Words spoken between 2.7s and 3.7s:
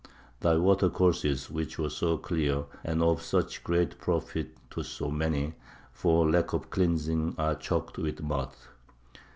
and of such